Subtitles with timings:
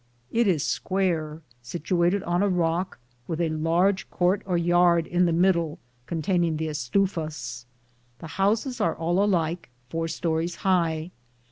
[0.31, 5.31] It is square, situated on a rock, with a large court or yard in the
[5.31, 5.77] middle,
[6.07, 7.65] containing the estufas.
[8.17, 11.11] The houses are all alike, four stories high.